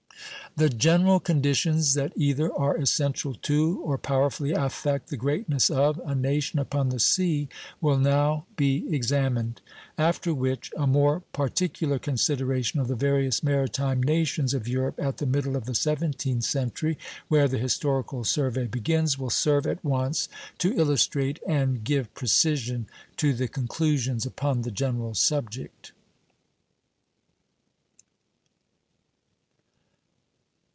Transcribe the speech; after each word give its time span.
The 0.57 0.67
general 0.67 1.21
conditions 1.21 1.93
that 1.93 2.11
either 2.17 2.51
are 2.53 2.75
essential 2.75 3.35
to 3.35 3.79
or 3.85 3.97
powerfully 3.97 4.51
affect 4.51 5.07
the 5.07 5.15
greatness 5.15 5.69
of 5.69 5.97
a 6.03 6.13
nation 6.13 6.59
upon 6.59 6.89
the 6.89 6.99
sea 6.99 7.47
will 7.79 7.97
now 7.97 8.45
be 8.57 8.85
examined; 8.93 9.61
after 9.97 10.33
which 10.33 10.69
a 10.75 10.85
more 10.85 11.21
particular 11.31 11.99
consideration 11.99 12.81
of 12.81 12.89
the 12.89 12.97
various 12.97 13.41
maritime 13.41 14.03
nations 14.03 14.53
of 14.53 14.67
Europe 14.67 14.99
at 14.99 15.19
the 15.19 15.25
middle 15.25 15.55
of 15.55 15.63
the 15.67 15.73
seventeenth 15.73 16.43
century, 16.43 16.97
where 17.29 17.47
the 17.47 17.57
historical 17.57 18.25
survey 18.25 18.67
begins, 18.67 19.17
will 19.17 19.29
serve 19.29 19.65
at 19.65 19.81
once 19.85 20.27
to 20.57 20.77
illustrate 20.77 21.39
and 21.47 21.85
give 21.85 22.13
precision 22.13 22.87
to 23.15 23.31
the 23.31 23.47
conclusions 23.47 24.25
upon 24.25 24.63
the 24.63 24.71
general 24.71 25.13
subject. 25.13 25.93